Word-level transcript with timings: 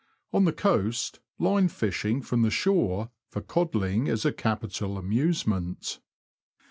On 0.33 0.45
the 0.45 0.51
coAst, 0.51 1.19
line 1.37 1.67
fishing 1.67 2.23
from 2.23 2.41
the 2.41 2.49
shore, 2.49 3.11
for 3.29 3.39
codling, 3.39 4.07
is 4.07 4.25
a 4.25 4.33
capital 4.33 4.97
amusement. 4.97 5.99